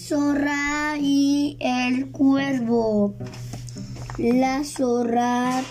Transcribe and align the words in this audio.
zorra 0.00 0.96
y 0.98 1.56
el 1.60 2.10
cuervo. 2.10 3.14
La 4.18 4.64
zorra 4.64 5.62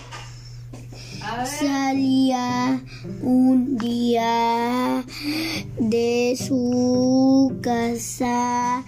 salía 1.46 2.82
un 3.22 3.78
día 3.78 5.04
de 5.80 6.36
su 6.38 7.58
casa 7.62 8.84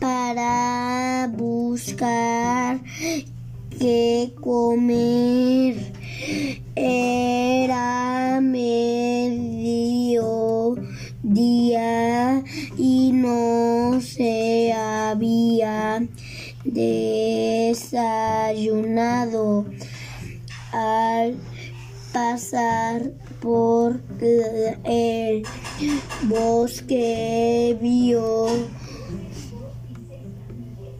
para 0.00 1.30
buscar 1.36 2.80
qué 3.78 4.32
comer. 4.40 5.92
Era 6.74 8.17
desayunado 16.64 18.06
al 20.72 21.36
pasar 22.12 23.12
por 23.40 24.00
el 24.84 25.44
bosque 26.24 27.78
vio 27.80 28.48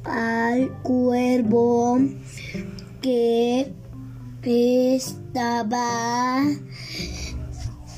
al 0.05 0.71
cuervo 0.83 1.99
que 3.01 3.73
estaba 4.95 6.45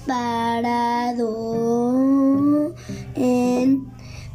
parado 0.06 1.14
en 3.14 3.86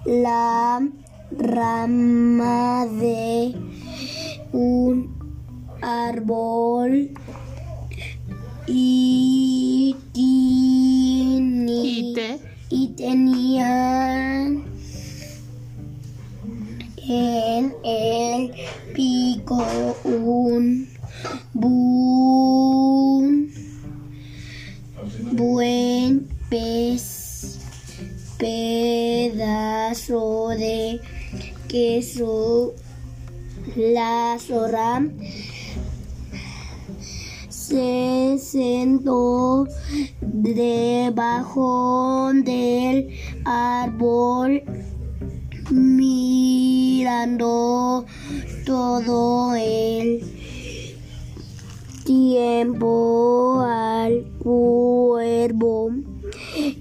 la 0.06 0.88
rama 1.32 2.86
de 2.86 3.56
un 4.52 5.16
árbol 5.82 7.12
y, 8.68 9.96
¿Y 10.14 12.14
te? 12.14 12.40
y 12.70 12.88
tenía 12.90 14.46
en 17.08 17.74
el 17.84 18.52
pico 18.94 19.66
un 20.04 20.88
buen, 21.54 23.52
buen 25.32 26.28
pez, 26.50 27.60
pedazo 28.38 30.50
de 30.50 31.00
queso, 31.76 32.74
la 33.76 34.38
zorra 34.40 35.06
se 37.50 38.38
sentó 38.40 39.68
debajo 40.22 42.32
del 42.34 43.10
árbol 43.44 44.64
mirando 45.70 47.26
todo 48.66 49.54
el 49.56 50.24
tiempo 52.06 53.66
al 53.68 54.24
cuervo. 54.40 55.92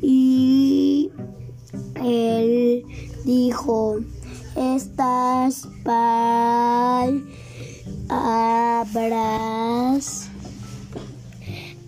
Y 0.01 1.11
él 1.97 2.85
dijo 3.25 3.99
palabras 5.85 7.25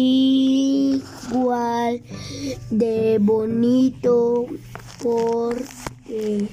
de 2.69 3.17
bonito 3.19 4.45
porque 5.01 6.47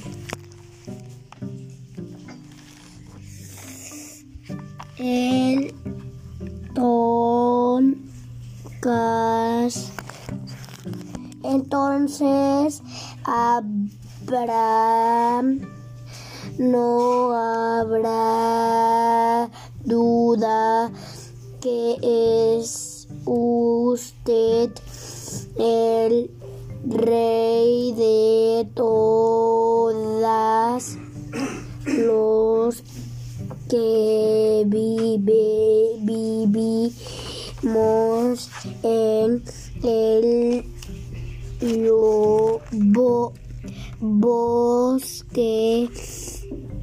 el 4.98 5.74
toncas 6.74 8.00
entonces 11.42 12.82
habrá 13.24 14.40
no 16.58 17.32
habrá 17.32 18.99
duda 20.40 20.90
que 21.60 21.96
es 22.60 23.06
usted 23.26 24.70
el 25.58 26.30
rey 26.88 27.92
de 27.92 28.66
todas 28.74 29.76
los 31.86 32.82
que 33.68 34.64
vive, 34.66 35.96
vivimos 36.00 36.88
en 38.82 39.42
el 39.82 40.64
lobo 41.82 43.34
bosque 44.00 45.90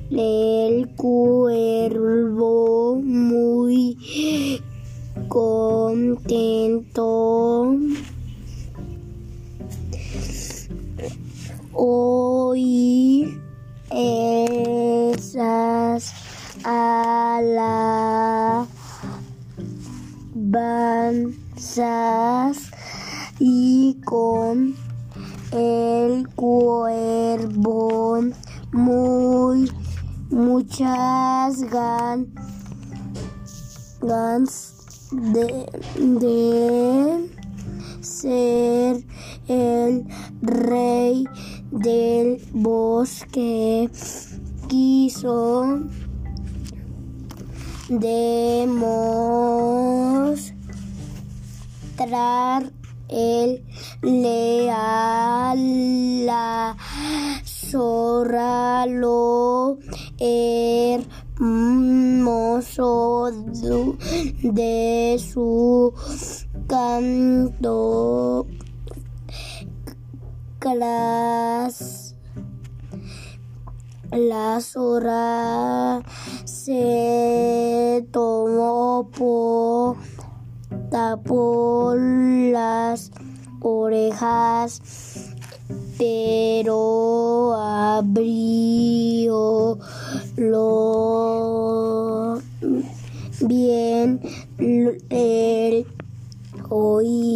el 0.09 0.88
cuervo 0.95 2.95
muy 3.04 4.62
contento. 5.27 6.95
Oír 11.74 13.42
esas 13.92 15.33
alabanzas 16.63 18.68
y 23.39 23.98
con 24.06 24.74
el 25.51 26.27
cuervo 26.36 28.21
muy 28.71 29.69
muchas 30.29 31.62
gan, 31.69 32.33
gans 34.01 34.75
de, 35.12 35.65
de 35.95 37.29
ser 38.01 39.03
el 39.47 40.06
rey 40.41 41.25
del 41.71 42.41
bosque. 42.53 43.89
Quiso 44.68 45.79
demostrar 47.89 49.07
el 53.07 53.63
leal 54.01 55.57
zorra 57.69 58.85
lo 58.85 59.77
hermoso 60.19 61.71
de 64.41 65.17
su 65.19 65.93
canto. 66.67 68.47
Clas 70.59 72.07
la 74.11 74.61
zorra 74.61 76.01
se 76.45 78.07
tomó 78.11 79.09
por 79.17 79.97
tapó 80.89 81.93
las 81.95 83.11
orejas 83.59 85.26
pero 85.97 87.53
abrió 87.53 89.77
lo 90.35 92.39
bien 93.41 94.19
el 95.09 95.88
oído 96.69 97.27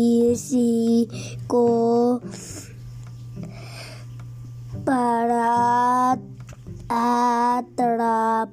para 4.85 6.17
atrapar 6.87 8.51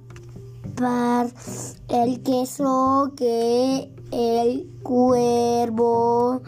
el 1.88 2.22
queso 2.22 3.12
que 3.16 3.92
el 4.10 4.68
cuervo 4.82 6.42